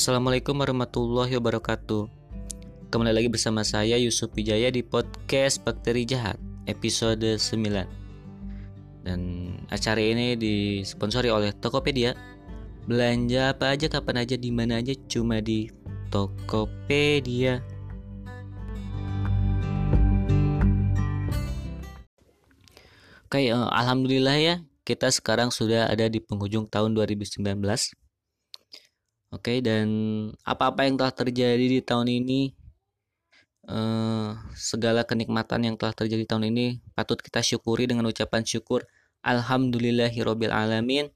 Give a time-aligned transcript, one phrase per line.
[0.00, 2.08] Assalamualaikum warahmatullahi wabarakatuh.
[2.88, 9.20] Kembali lagi bersama saya Yusuf Wijaya di podcast Bakteri Jahat episode 9 Dan
[9.68, 12.16] acara ini disponsori oleh Tokopedia.
[12.88, 15.68] Belanja apa aja kapan aja di mana aja cuma di
[16.08, 17.60] Tokopedia.
[23.28, 24.54] Oke, uh, alhamdulillah ya
[24.88, 27.99] kita sekarang sudah ada di penghujung tahun 2019
[29.30, 29.86] Oke, dan
[30.42, 32.50] apa-apa yang telah terjadi di tahun ini,
[33.70, 38.90] eh, segala kenikmatan yang telah terjadi tahun ini patut kita syukuri dengan ucapan syukur
[39.22, 41.12] Alhamdulillahirobbil alamin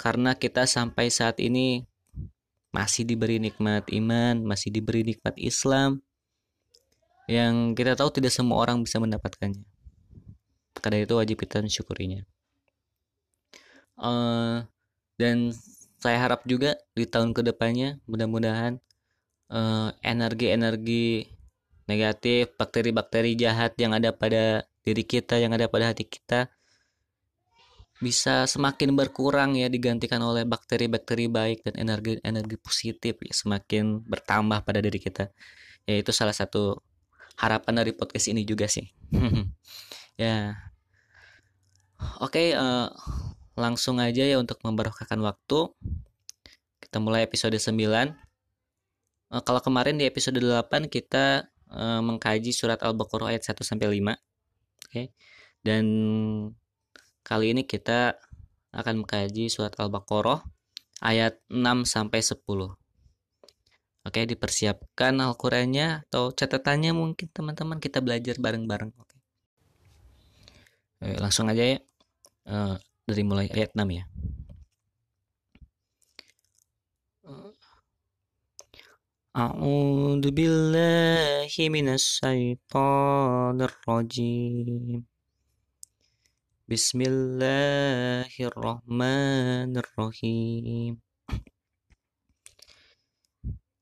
[0.00, 1.86] karena kita sampai saat ini
[2.74, 6.02] masih diberi nikmat iman, masih diberi nikmat Islam
[7.30, 9.62] yang kita tahu tidak semua orang bisa mendapatkannya.
[10.82, 12.26] Karena itu wajib kita mensyukurinya.
[13.94, 14.66] Uh,
[15.14, 15.54] dan
[16.04, 18.76] saya harap juga di tahun ke depannya mudah-mudahan
[19.48, 21.32] uh, energi-energi
[21.88, 26.52] negatif, bakteri-bakteri jahat yang ada pada diri kita, yang ada pada hati kita
[28.02, 34.82] bisa semakin berkurang ya digantikan oleh bakteri-bakteri baik dan energi-energi positif ya semakin bertambah pada
[34.82, 35.30] diri kita.
[35.88, 36.84] Ya itu salah satu
[37.38, 38.84] harapan dari podcast ini juga sih.
[40.20, 40.58] ya.
[42.20, 42.88] Oke, okay, uh, eh,
[43.54, 45.72] langsung aja ya untuk membarokahkan waktu.
[46.94, 47.74] Kita mulai episode 9.
[47.74, 48.06] Uh,
[49.34, 51.42] eh, kalau kemarin di episode 8 kita
[51.74, 53.98] uh, mengkaji surat Al-Baqarah ayat 1 sampai 5.
[53.98, 54.14] Oke.
[54.86, 55.06] Okay.
[55.58, 55.84] Dan
[57.26, 58.14] kali ini kita
[58.70, 60.46] akan mengkaji surat Al-Baqarah
[61.02, 62.38] ayat 6 sampai 10.
[64.06, 68.94] Oke, dipersiapkan Al-Qur'annya atau catatannya mungkin teman-teman kita belajar bareng-bareng.
[68.94, 69.18] Oke.
[71.18, 71.78] langsung aja ya.
[72.46, 74.06] Uh, dari mulai ayat 6 ya.
[79.39, 85.05] أعوذ بالله من الشيطان الرجيم
[86.67, 90.93] بسم الله الرحمن الرحيم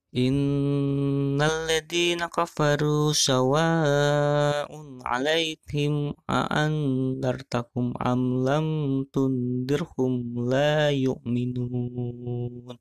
[0.08, 12.72] Innalladzina kafaru sawa'un 'alaihim a'andartakum am lam tundirhum la yu'minun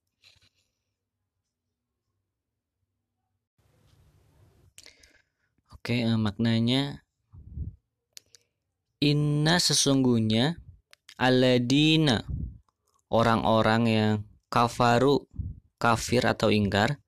[5.82, 7.02] Oke, eh, maknanya
[9.02, 10.62] Inna sesungguhnya
[11.18, 12.22] aladina
[13.10, 14.14] orang-orang yang
[14.46, 15.26] kafaru
[15.82, 17.02] kafir atau ingkar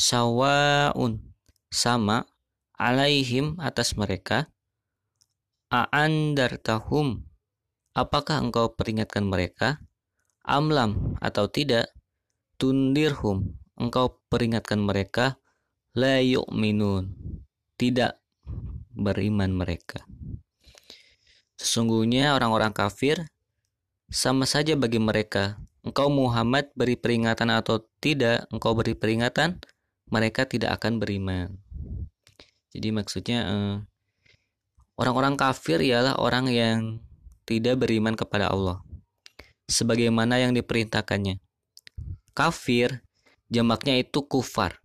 [0.00, 1.20] sawaun
[1.68, 2.24] sama
[2.80, 4.48] alaihim atas mereka
[6.64, 7.28] tahum
[7.92, 9.76] apakah engkau peringatkan mereka?
[10.40, 11.92] Amlam atau tidak
[12.56, 15.36] tundirhum engkau peringatkan mereka?
[15.92, 17.12] La yu'minun
[17.80, 18.20] tidak
[18.92, 20.04] beriman mereka
[21.56, 23.24] sesungguhnya orang-orang kafir
[24.12, 29.56] sama saja bagi mereka engkau Muhammad beri peringatan atau tidak engkau beri peringatan
[30.10, 31.56] mereka tidak akan beriman.
[32.74, 33.76] Jadi maksudnya eh,
[34.98, 36.78] orang-orang kafir ialah orang yang
[37.46, 38.82] tidak beriman kepada Allah.
[39.70, 41.38] Sebagaimana yang diperintahkannya.
[42.34, 43.06] Kafir
[43.46, 44.82] jamaknya itu kufar.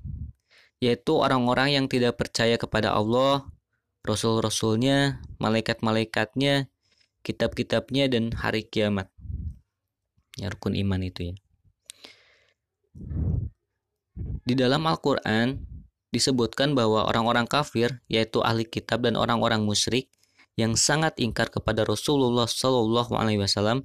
[0.84, 3.48] Yaitu orang-orang yang tidak percaya kepada Allah,
[4.06, 6.70] Rasul-Rasulnya, malaikat-malaikatnya,
[7.26, 9.10] kitab-kitabnya, dan hari kiamat.
[10.38, 11.36] Ya, rukun iman itu ya.
[14.46, 15.64] Di dalam Al-Quran
[16.14, 20.08] disebutkan bahwa orang-orang kafir, yaitu ahli kitab dan orang-orang musyrik,
[20.56, 23.84] yang sangat ingkar kepada Rasulullah Wasallam,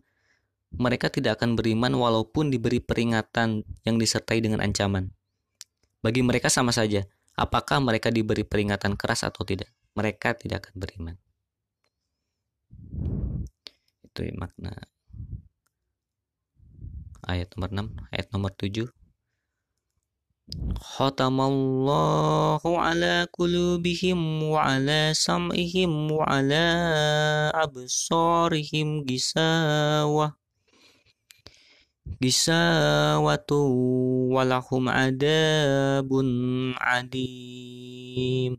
[0.70, 5.11] mereka tidak akan beriman walaupun diberi peringatan yang disertai dengan ancaman.
[6.00, 7.05] Bagi mereka sama saja,
[7.37, 9.69] apakah mereka diberi peringatan keras atau tidak.
[9.93, 11.17] Mereka tidak akan beriman.
[14.05, 14.75] Itu makna
[17.31, 18.91] ayat nomor 6, ayat nomor 7
[20.82, 26.67] Khatamallahu ala qulubihim wa ala sam'ihim wa ala
[27.55, 30.40] absarihim gisawah
[32.19, 33.61] gisawatu
[34.35, 36.29] walahum adabun
[36.81, 38.59] adim.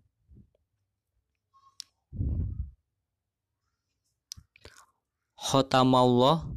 [5.35, 6.47] Khotamallah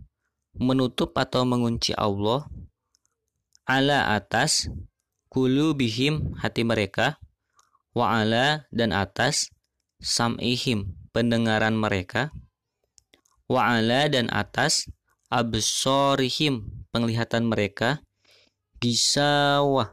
[0.55, 2.46] menutup atau mengunci Allah
[3.67, 4.70] ala atas
[5.32, 7.19] kulubihim hati mereka
[7.97, 9.50] wa ala dan atas
[9.99, 12.31] sam'ihim pendengaran mereka
[13.49, 14.87] wa ala dan atas
[15.32, 17.99] absorihim penglihatan mereka
[18.79, 19.91] gisawah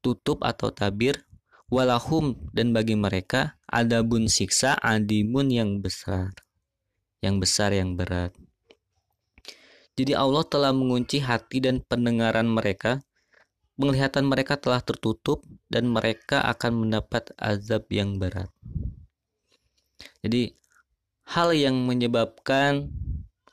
[0.00, 1.28] tutup atau tabir
[1.68, 6.32] walahum dan bagi mereka adabun siksa adimun yang besar
[7.22, 8.34] yang besar yang berat.
[9.94, 12.98] Jadi Allah telah mengunci hati dan pendengaran mereka,
[13.78, 18.50] penglihatan mereka telah tertutup dan mereka akan mendapat azab yang berat.
[20.24, 20.58] Jadi
[21.30, 22.90] hal yang menyebabkan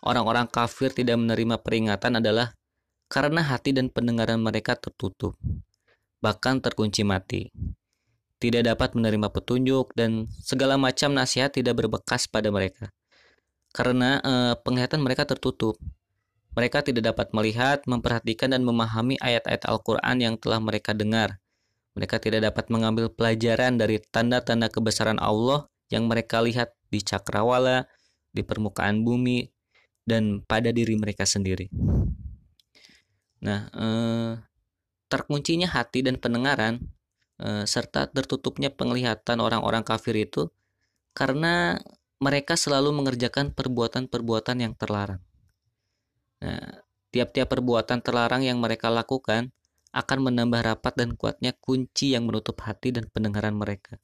[0.05, 2.55] orang-orang kafir tidak menerima peringatan adalah
[3.09, 5.35] karena hati dan pendengaran mereka tertutup,
[6.21, 7.49] bahkan terkunci mati.
[8.39, 12.87] Tidak dapat menerima petunjuk dan segala macam nasihat tidak berbekas pada mereka
[13.73, 15.77] karena uh, penglihatan mereka tertutup.
[16.57, 21.37] Mereka tidak dapat melihat, memperhatikan, dan memahami ayat-ayat Al-Quran yang telah mereka dengar.
[21.93, 27.85] Mereka tidak dapat mengambil pelajaran dari tanda-tanda kebesaran Allah yang mereka lihat di cakrawala,
[28.33, 29.45] di permukaan bumi,
[30.09, 31.69] dan pada diri mereka sendiri.
[33.45, 34.31] Nah, eh,
[35.07, 36.81] terkuncinya hati dan pendengaran,
[37.39, 40.49] eh, serta tertutupnya penglihatan orang-orang kafir itu
[41.13, 41.77] karena
[42.19, 45.23] mereka selalu mengerjakan perbuatan-perbuatan yang terlarang.
[46.43, 46.83] Nah,
[47.15, 49.55] tiap-tiap perbuatan terlarang yang mereka lakukan
[49.95, 53.97] akan menambah rapat dan kuatnya kunci yang menutup hati dan pendengaran mereka.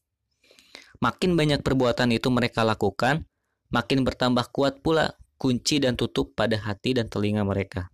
[1.03, 3.27] Makin banyak perbuatan itu mereka lakukan,
[3.69, 7.91] makin bertambah kuat pula kunci dan tutup pada hati dan telinga mereka.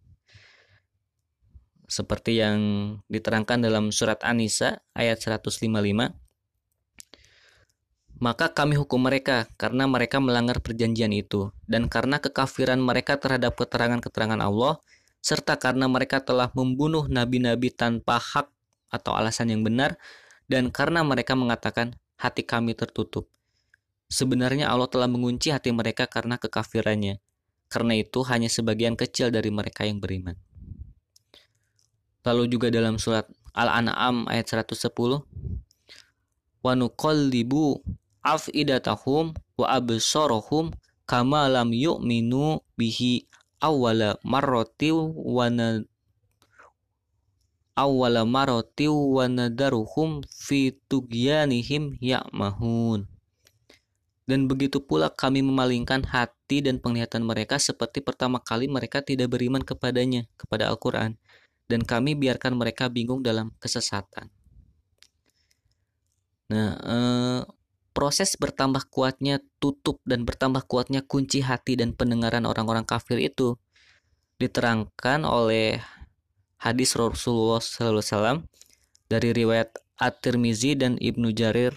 [1.92, 2.60] Seperti yang
[3.12, 6.16] diterangkan dalam surat An-Nisa ayat 155,
[8.22, 14.40] maka kami hukum mereka karena mereka melanggar perjanjian itu dan karena kekafiran mereka terhadap keterangan-keterangan
[14.40, 14.78] Allah
[15.26, 18.48] serta karena mereka telah membunuh nabi-nabi tanpa hak
[18.94, 19.98] atau alasan yang benar
[20.46, 23.26] dan karena mereka mengatakan hati kami tertutup.
[24.12, 27.18] Sebenarnya Allah telah mengunci hati mereka karena kekafirannya.
[27.72, 30.36] Karena itu hanya sebagian kecil dari mereka yang beriman.
[32.28, 33.26] Lalu juga dalam surat
[33.56, 34.92] Al-An'am ayat 110
[36.62, 37.82] wa nuqallibu
[38.22, 40.70] afidatahum wa absarahum
[41.10, 43.26] kama lam yu'minu bihi
[43.60, 45.50] awwala marrati wa
[47.76, 53.11] awwala marrati wa nadaruhum fi tugyanihim ya'mahun
[54.30, 59.66] dan begitu pula kami memalingkan hati dan penglihatan mereka seperti pertama kali mereka tidak beriman
[59.66, 61.18] kepadanya, kepada Al-Quran.
[61.66, 64.28] Dan kami biarkan mereka bingung dalam kesesatan.
[66.52, 67.42] Nah, eh,
[67.96, 73.56] proses bertambah kuatnya tutup dan bertambah kuatnya kunci hati dan pendengaran orang-orang kafir itu
[74.36, 75.80] diterangkan oleh
[76.60, 78.44] hadis Rasulullah SAW
[79.08, 81.72] dari riwayat At-Tirmizi dan Ibnu Jarir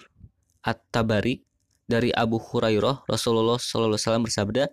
[0.65, 1.45] At-Tabari
[1.85, 4.69] dari Abu Hurairah Rasulullah SAW bersabda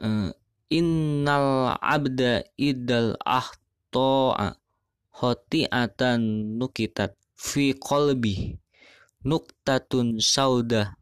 [0.00, 0.30] eh,
[0.72, 4.56] Innal abda idal ahto'a
[5.20, 8.56] hoti'atan nukitat fi qalbi
[9.20, 10.96] nuktatun saudah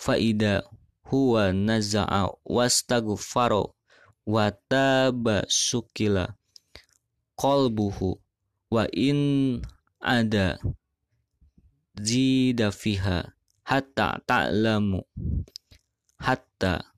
[0.00, 0.64] faida
[1.12, 3.76] huwa naza'a wastaghfaro
[4.24, 6.32] wa taba sukila
[7.36, 8.16] qalbuhu
[8.72, 9.60] wa in
[10.00, 10.56] ada
[12.00, 13.36] zida fiha
[13.70, 14.98] hatta ta'lamu
[16.18, 16.90] hatta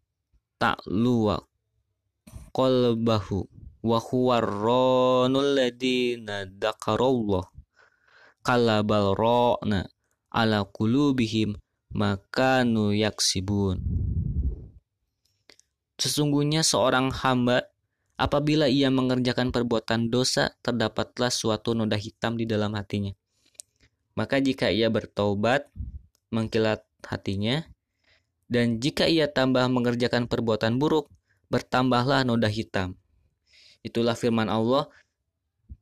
[0.57, 1.37] ta'luwa
[2.57, 3.45] qalbahu
[3.85, 7.45] wa huwa ranul ladina dakarallah
[8.41, 9.85] kalabal ro'na
[10.33, 11.61] ala kulubihim
[11.93, 13.85] maka yaksibun.
[16.01, 17.69] Sesungguhnya seorang hamba
[18.17, 23.13] apabila ia mengerjakan perbuatan dosa terdapatlah suatu noda hitam di dalam hatinya.
[24.17, 25.69] Maka jika ia bertobat,
[26.33, 27.69] mengkilat hatinya,
[28.49, 31.13] dan jika ia tambah mengerjakan perbuatan buruk,
[31.53, 32.97] bertambahlah noda hitam.
[33.85, 34.89] Itulah firman Allah,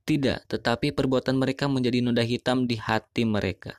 [0.02, 3.78] tidak, tetapi perbuatan mereka menjadi noda hitam di hati mereka.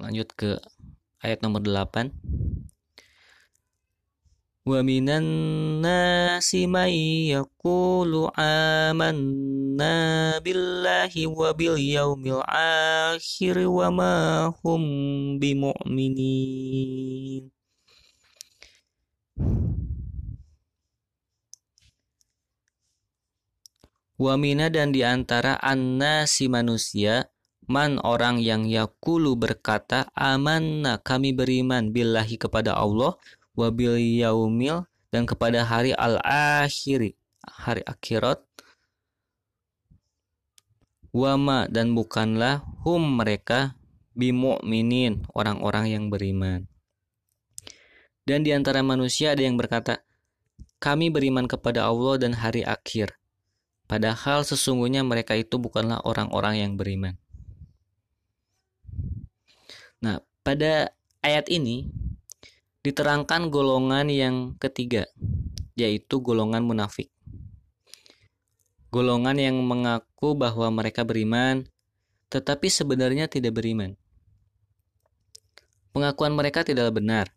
[0.00, 0.60] Lanjut ke
[1.20, 2.12] ayat nomor 8.
[4.65, 6.93] ومن الناس من
[7.33, 9.97] يقول آمنا
[10.37, 14.17] بالله وباليوم الآخر وما
[14.61, 14.81] هم
[15.41, 17.43] بمؤمنين
[24.21, 27.33] Wamina dan diantara anna si manusia
[27.65, 33.17] man orang yang yakulu berkata amanna kami beriman billahi kepada Allah
[33.56, 38.42] wabil yaumil dan kepada hari al akhiri hari akhirat.
[41.16, 43.72] Wama dan bukanlah hum mereka
[44.12, 46.68] bimu'minin orang-orang yang beriman.
[48.26, 50.04] Dan di antara manusia ada yang berkata
[50.76, 53.16] kami beriman kepada Allah dan hari akhir.
[53.86, 57.16] Padahal sesungguhnya mereka itu bukanlah orang-orang yang beriman.
[60.04, 60.92] Nah pada
[61.24, 61.88] ayat ini
[62.86, 65.10] diterangkan golongan yang ketiga,
[65.74, 67.10] yaitu golongan munafik.
[68.94, 71.66] Golongan yang mengaku bahwa mereka beriman,
[72.30, 73.98] tetapi sebenarnya tidak beriman.
[75.90, 77.34] Pengakuan mereka tidak benar.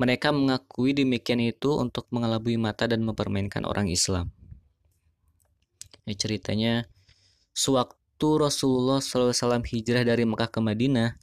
[0.00, 4.34] Mereka mengakui demikian itu untuk mengelabui mata dan mempermainkan orang Islam.
[6.08, 6.90] Ya, ceritanya,
[7.54, 11.20] sewaktu Rasulullah SAW hijrah dari Mekah ke Madinah,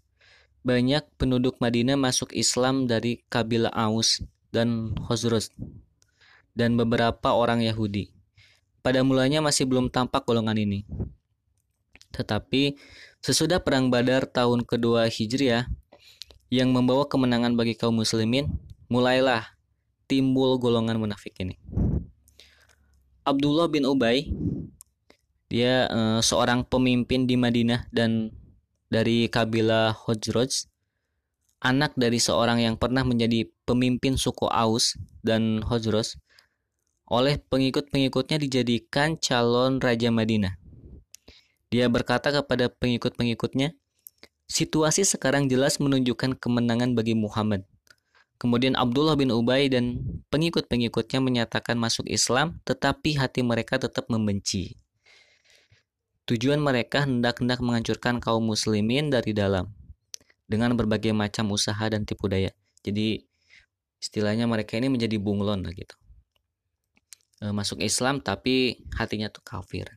[0.67, 4.19] banyak penduduk Madinah masuk Islam dari kabilah Aus
[4.51, 5.47] dan Khosrus
[6.51, 8.11] dan beberapa orang Yahudi.
[8.83, 10.83] Pada mulanya masih belum tampak golongan ini.
[12.11, 12.75] Tetapi
[13.23, 15.71] sesudah perang Badar tahun kedua Hijriah
[16.51, 18.51] yang membawa kemenangan bagi kaum muslimin,
[18.91, 19.47] mulailah
[20.11, 21.55] timbul golongan munafik ini.
[23.23, 24.27] Abdullah bin Ubay
[25.47, 28.35] dia uh, seorang pemimpin di Madinah dan
[28.87, 30.67] dari kabilah Hojroj,
[31.59, 36.15] anak dari seorang yang pernah menjadi pemimpin suku Aus dan Hojroj,
[37.07, 40.59] oleh pengikut-pengikutnya dijadikan calon Raja Madinah.
[41.67, 43.75] Dia berkata kepada pengikut-pengikutnya,
[44.47, 47.67] situasi sekarang jelas menunjukkan kemenangan bagi Muhammad.
[48.37, 54.77] Kemudian Abdullah bin Ubay dan pengikut-pengikutnya menyatakan masuk Islam, tetapi hati mereka tetap membenci.
[56.27, 59.71] Tujuan mereka hendak-hendak menghancurkan kaum muslimin dari dalam
[60.43, 62.51] dengan berbagai macam usaha dan tipu daya.
[62.83, 63.23] Jadi
[64.03, 65.95] istilahnya mereka ini menjadi bunglon lah gitu.
[67.39, 69.87] E, masuk Islam tapi hatinya tuh kafir.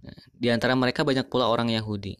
[0.00, 2.16] Nah, di antara mereka banyak pula orang Yahudi.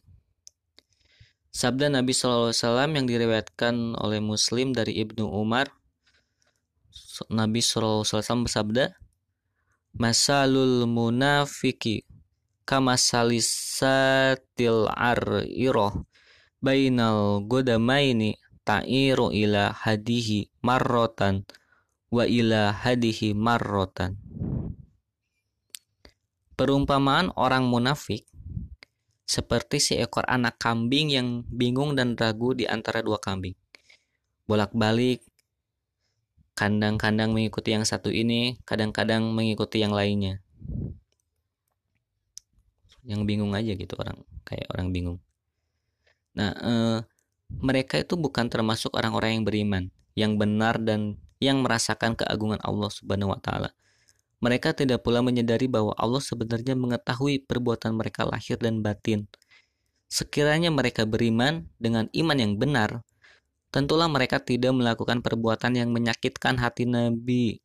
[1.49, 2.53] Sabda Nabi SAW
[2.93, 5.73] yang diriwayatkan oleh Muslim dari Ibnu Umar,
[7.33, 8.93] Nabi SAW bersabda,
[9.97, 12.05] Masalul munafiki
[12.67, 14.91] kama salisatil
[15.47, 16.03] iroh
[16.59, 18.35] bainal godamaini
[18.67, 21.47] ta'iru ila hadihi marrotan
[22.11, 24.19] wa ila hadihi marrotan
[26.59, 28.27] Perumpamaan orang munafik
[29.23, 33.53] seperti seekor anak kambing yang bingung dan ragu di antara dua kambing.
[34.49, 35.21] Bolak-balik,
[36.57, 40.41] kandang-kandang mengikuti yang satu ini, kadang-kadang mengikuti yang lainnya
[43.07, 45.17] yang bingung aja gitu orang kayak orang bingung.
[46.35, 46.99] Nah eh,
[47.47, 49.83] mereka itu bukan termasuk orang-orang yang beriman
[50.17, 53.69] yang benar dan yang merasakan keagungan Allah Subhanahu wa taala.
[54.37, 59.25] Mereka tidak pula menyadari bahwa Allah sebenarnya mengetahui perbuatan mereka lahir dan batin.
[60.09, 63.01] Sekiranya mereka beriman dengan iman yang benar
[63.69, 67.59] tentulah mereka tidak melakukan perbuatan yang menyakitkan hati Nabi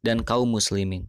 [0.00, 1.04] dan kaum muslimin.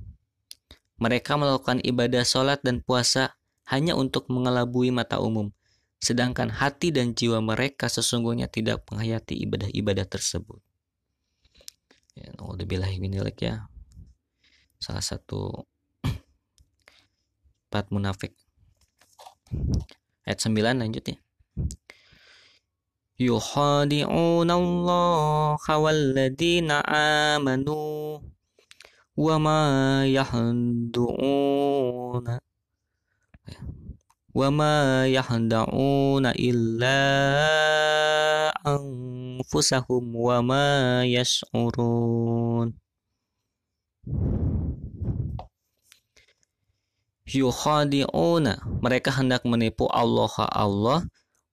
[1.00, 5.50] Mereka melakukan ibadah sholat dan puasa hanya untuk mengelabui mata umum,
[5.98, 10.62] sedangkan hati dan jiwa mereka sesungguhnya tidak menghayati ibadah-ibadah tersebut.
[12.16, 12.32] Ya,
[13.42, 13.68] ya.
[14.80, 15.66] Salah satu
[17.68, 18.38] empat munafik.
[20.24, 21.18] Ayat 9 lanjut ya.
[23.16, 26.84] Yuhadi'una Allah walladina
[27.36, 28.20] amanu
[29.16, 31.16] wa ma yahdu'una
[34.36, 37.00] wa ma yahda'una illa
[38.68, 40.66] anfusahum wa ma
[41.08, 42.76] yash'urun
[47.26, 51.00] yukhadi'una mereka hendak menipu Allah Allah.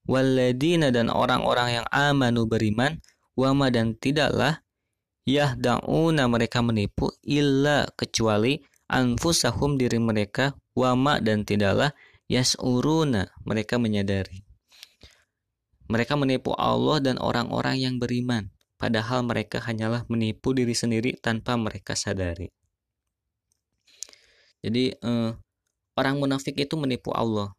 [0.03, 2.99] waladina dan orang-orang yang amanu beriman.
[3.33, 4.61] wama dan tidaklah
[5.25, 8.61] yahda'una mereka menipu illa kecuali
[8.93, 11.93] anfusahum diri mereka wama dan tidaklah
[12.29, 14.45] yas'uruna mereka menyadari
[15.93, 18.49] mereka menipu Allah dan orang-orang yang beriman
[18.83, 22.51] padahal mereka hanyalah menipu diri sendiri tanpa mereka sadari.
[24.59, 25.31] Jadi eh,
[25.95, 27.55] orang munafik itu menipu Allah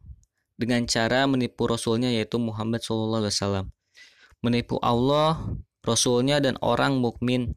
[0.60, 3.68] dengan cara menipu Rasulnya yaitu Muhammad SAW.
[4.44, 5.40] Menipu Allah,
[5.80, 7.56] Rasulnya dan orang mukmin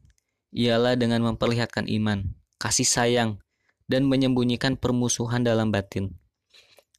[0.56, 2.24] ialah dengan memperlihatkan iman,
[2.56, 3.36] kasih sayang,
[3.88, 6.12] dan menyembunyikan permusuhan dalam batin.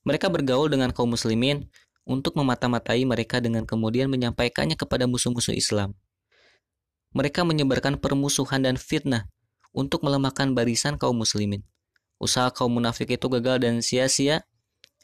[0.04, 1.70] Mereka bergaul dengan kaum muslimin
[2.10, 5.94] untuk memata-matai mereka dengan kemudian menyampaikannya kepada musuh-musuh Islam.
[7.14, 9.30] Mereka menyebarkan permusuhan dan fitnah
[9.74, 11.62] untuk melemahkan barisan kaum muslimin.
[12.18, 14.44] Usaha kaum munafik itu gagal dan sia-sia.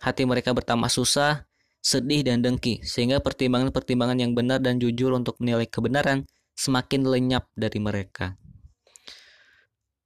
[0.02, 1.48] Hati mereka bertambah susah,
[1.80, 6.26] sedih dan dengki, sehingga pertimbangan-pertimbangan yang benar dan jujur untuk menilai kebenaran
[6.58, 8.36] semakin lenyap dari mereka.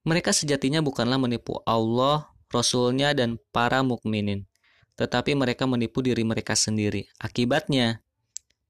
[0.07, 4.47] Mereka sejatinya bukanlah menipu Allah, Rasulnya, dan para mukminin,
[4.95, 7.11] tetapi mereka menipu diri mereka sendiri.
[7.19, 7.99] Akibatnya,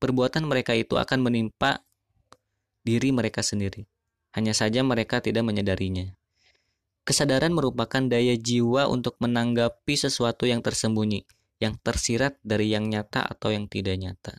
[0.01, 1.85] perbuatan mereka itu akan menimpa
[2.81, 3.85] diri mereka sendiri.
[4.33, 6.17] Hanya saja mereka tidak menyadarinya.
[7.05, 11.25] Kesadaran merupakan daya jiwa untuk menanggapi sesuatu yang tersembunyi,
[11.57, 14.37] yang tersirat dari yang nyata atau yang tidak nyata.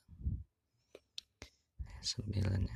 [2.01, 2.71] Sembilan.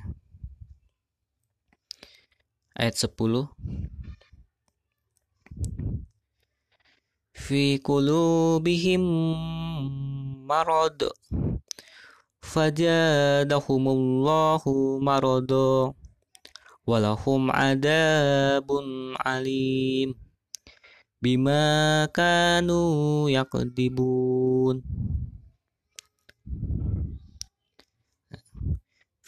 [2.75, 3.15] Ayat 10
[7.35, 9.03] Fi kulubihim
[10.45, 11.09] marad.
[12.45, 15.95] Fajadahumullahu maradu
[16.85, 20.13] walahum adabun alim.
[21.19, 24.85] Bima kanu yakdibun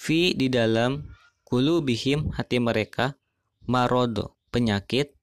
[0.08, 1.04] fi di dalam
[1.44, 3.20] kulubihim hati mereka
[3.68, 5.17] marodo penyakit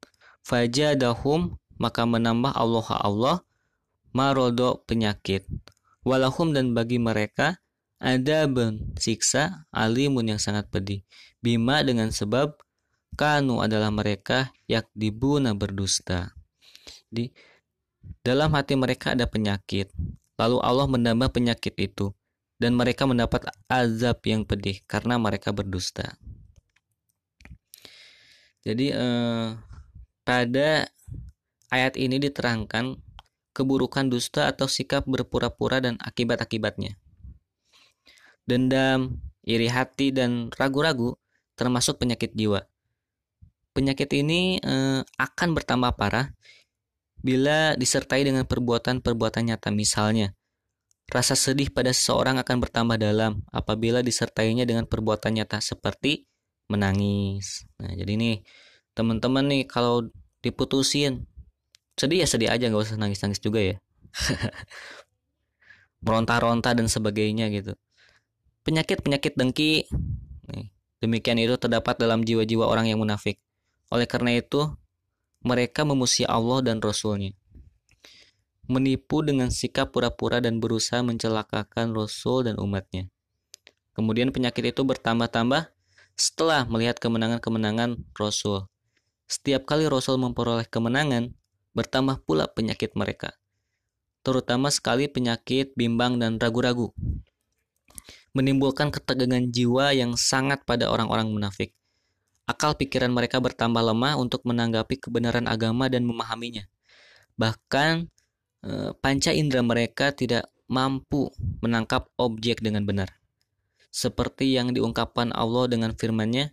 [0.45, 3.37] fajadahum maka menambah Allah Allah
[4.15, 5.49] marodo penyakit
[6.05, 7.65] walahum dan bagi mereka
[8.05, 11.01] ada ben siksa alimun yang sangat pedih.
[11.41, 12.53] Bima dengan sebab
[13.17, 16.37] kanu adalah mereka yak dibuna berdusta.
[17.09, 17.33] Di
[18.21, 19.89] dalam hati mereka ada penyakit.
[20.37, 22.13] Lalu Allah menambah penyakit itu
[22.61, 26.21] dan mereka mendapat azab yang pedih karena mereka berdusta.
[28.65, 29.49] Jadi eh,
[30.25, 30.89] pada
[31.71, 32.99] ayat ini diterangkan
[33.55, 36.99] keburukan dusta atau sikap berpura-pura dan akibat-akibatnya
[38.45, 41.17] dendam, iri hati, dan ragu-ragu,
[41.57, 42.65] termasuk penyakit jiwa.
[43.75, 46.31] Penyakit ini eh, akan bertambah parah
[47.19, 50.37] bila disertai dengan perbuatan-perbuatan nyata misalnya.
[51.05, 56.25] Rasa sedih pada seseorang akan bertambah dalam apabila disertainya dengan perbuatan nyata seperti
[56.73, 57.69] menangis.
[57.77, 58.37] Nah, jadi nih
[58.95, 60.09] teman-teman nih kalau
[60.41, 61.27] diputusin
[61.95, 63.77] sedih ya sedih aja nggak usah nangis-nangis juga ya.
[66.05, 67.75] Meronta-ronta dan sebagainya gitu.
[68.67, 69.87] Penyakit-penyakit dengki
[71.05, 73.37] demikian itu terdapat dalam jiwa-jiwa orang yang munafik.
[73.93, 74.73] Oleh karena itu,
[75.45, 77.37] mereka memuji Allah dan Rasulnya.
[78.65, 83.13] Menipu dengan sikap pura-pura dan berusaha mencelakakan Rasul dan umatnya.
[83.93, 85.69] Kemudian penyakit itu bertambah-tambah
[86.17, 88.65] setelah melihat kemenangan-kemenangan Rasul.
[89.25, 91.33] Setiap kali Rasul memperoleh kemenangan,
[91.73, 93.37] bertambah pula penyakit mereka.
[94.25, 96.93] Terutama sekali penyakit bimbang dan ragu-ragu
[98.35, 101.73] menimbulkan ketegangan jiwa yang sangat pada orang-orang munafik.
[102.45, 106.67] Akal pikiran mereka bertambah lemah untuk menanggapi kebenaran agama dan memahaminya.
[107.41, 108.11] Bahkan
[108.67, 111.33] eh, panca indera mereka tidak mampu
[111.65, 113.09] menangkap objek dengan benar.
[113.95, 116.51] Seperti yang diungkapkan Allah dengan firman-Nya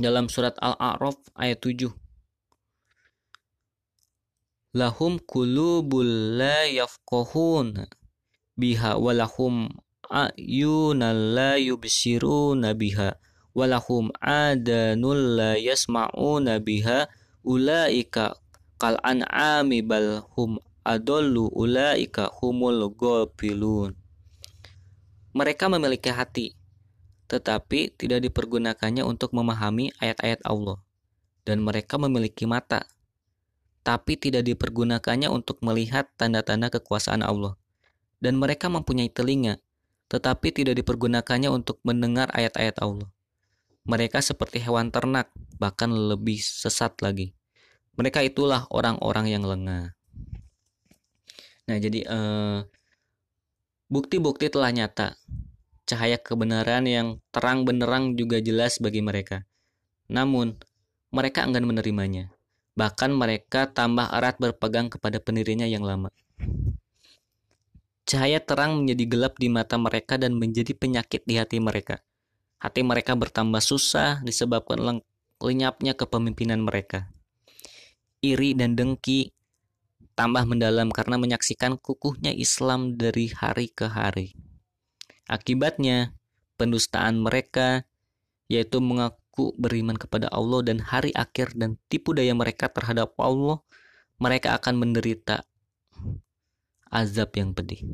[0.00, 1.92] dalam surat Al-A'raf ayat 7.
[4.72, 7.84] Lahum kulubul la yafqahun
[8.56, 9.68] biha walahum
[10.08, 13.20] ayunal la yubsiruna biha
[13.52, 17.10] walahum adanul la yasma'una biha
[17.44, 18.32] ulaika
[18.80, 23.92] kal an'ami bal hum adollu ulaika humul ghafilun
[25.34, 26.56] mereka memiliki hati
[27.30, 30.82] tetapi tidak dipergunakannya untuk memahami ayat-ayat Allah
[31.46, 32.82] dan mereka memiliki mata
[33.86, 37.54] tapi tidak dipergunakannya untuk melihat tanda-tanda kekuasaan Allah
[38.18, 39.62] dan mereka mempunyai telinga
[40.10, 43.06] tetapi tidak dipergunakannya untuk mendengar ayat-ayat Allah.
[43.86, 47.32] Mereka seperti hewan ternak, bahkan lebih sesat lagi.
[47.94, 49.94] Mereka itulah orang-orang yang lengah.
[51.70, 52.58] Nah, jadi eh,
[53.86, 55.14] bukti-bukti telah nyata.
[55.90, 59.42] Cahaya kebenaran yang terang benerang juga jelas bagi mereka.
[60.06, 60.54] Namun,
[61.10, 62.30] mereka enggan menerimanya.
[62.78, 66.14] Bahkan mereka tambah erat berpegang kepada pendirinya yang lama.
[68.06, 71.98] Cahaya terang menjadi gelap di mata mereka dan menjadi penyakit di hati mereka.
[72.62, 75.02] Hati mereka bertambah susah disebabkan
[75.42, 77.10] lenyapnya kepemimpinan mereka.
[78.22, 79.34] Iri dan dengki
[80.14, 84.49] tambah mendalam karena menyaksikan kukuhnya Islam dari hari ke hari.
[85.30, 86.10] Akibatnya,
[86.58, 87.86] pendustaan mereka
[88.50, 93.62] yaitu mengaku beriman kepada Allah dan hari akhir dan tipu daya mereka terhadap Allah,
[94.18, 95.46] mereka akan menderita
[96.90, 97.86] azab yang pedih.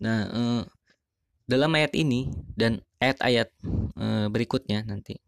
[0.00, 0.62] Nah, eh,
[1.44, 3.52] dalam ayat ini dan ayat-ayat
[4.00, 5.20] eh, berikutnya nanti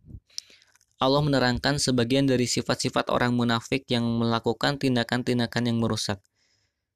[1.00, 6.20] Allah menerangkan sebagian dari sifat-sifat orang munafik yang melakukan tindakan-tindakan yang merusak.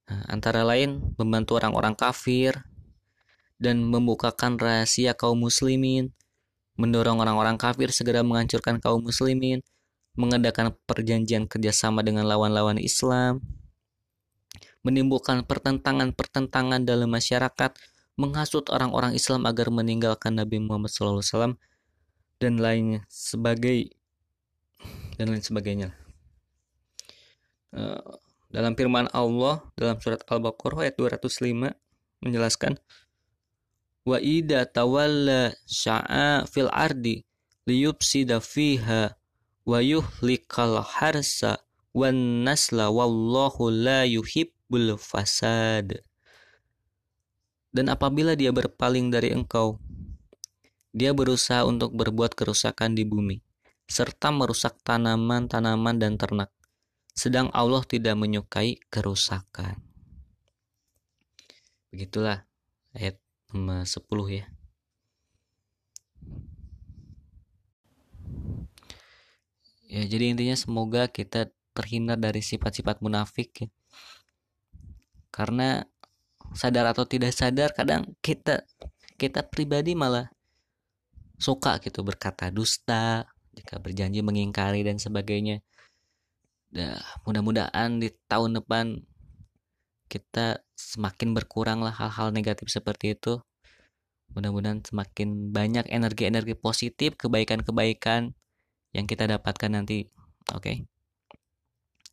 [0.04, 2.60] Nah, antara lain membantu orang-orang kafir
[3.56, 6.12] dan membukakan rahasia kaum muslimin,
[6.76, 9.64] mendorong orang-orang kafir segera menghancurkan kaum muslimin,
[10.14, 13.40] mengadakan perjanjian kerjasama dengan lawan-lawan Islam,
[14.84, 17.72] menimbulkan pertentangan-pertentangan dalam masyarakat,
[18.20, 21.56] menghasut orang-orang Islam agar meninggalkan Nabi Muhammad SAW,
[22.38, 23.96] dan lainnya sebagai
[25.16, 25.94] dan lain sebagainya.
[27.74, 28.02] Eh,
[28.54, 31.74] dalam firman Allah dalam surat Al-Baqarah ayat 205
[32.22, 32.78] menjelaskan
[34.06, 37.26] wa ida tawalla sya'a fil ardi
[37.66, 39.18] liyufsida fiha
[39.66, 41.58] wa yuhlikal harsa
[41.90, 45.98] wan nasla wallahu la yuhibbul fasad
[47.74, 49.82] dan apabila dia berpaling dari engkau
[50.94, 53.42] dia berusaha untuk berbuat kerusakan di bumi,
[53.90, 56.54] serta merusak tanaman-tanaman dan ternak.
[57.14, 59.78] Sedang Allah tidak menyukai kerusakan.
[61.94, 62.42] Begitulah
[62.90, 63.22] ayat
[63.54, 64.02] nomor 10
[64.34, 64.46] ya.
[69.86, 73.68] Ya, jadi intinya semoga kita terhindar dari sifat-sifat munafik ya.
[75.30, 75.86] Karena
[76.54, 78.66] sadar atau tidak sadar kadang kita
[79.14, 80.30] kita pribadi malah
[81.38, 85.62] suka gitu berkata dusta jika berjanji mengingkari dan sebagainya
[86.74, 88.98] nah, mudah-mudahan di tahun depan
[90.10, 93.40] kita semakin berkurang lah hal-hal negatif seperti itu.
[94.34, 98.34] Mudah-mudahan semakin banyak energi-energi positif kebaikan-kebaikan
[98.90, 100.10] yang kita dapatkan nanti.
[100.52, 100.60] Oke.
[100.60, 100.76] Okay?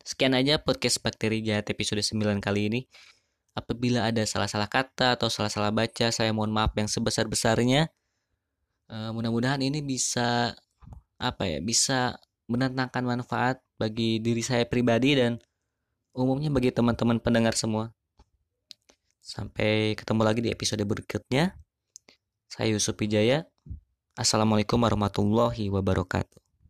[0.02, 2.80] sekian aja podcast bakteri jahat episode 9 kali ini.
[3.54, 7.88] Apabila ada salah-salah kata atau salah-salah baca saya mohon maaf yang sebesar-besarnya.
[8.90, 10.52] Uh, mudah-mudahan ini bisa
[11.22, 12.18] apa ya bisa
[12.50, 15.42] mendatangkan manfaat bagi diri saya pribadi dan
[16.14, 17.90] umumnya bagi teman-teman pendengar semua.
[19.18, 21.58] Sampai ketemu lagi di episode berikutnya.
[22.46, 23.42] Saya Yusuf Wijaya.
[24.14, 26.41] Assalamualaikum warahmatullahi wabarakatuh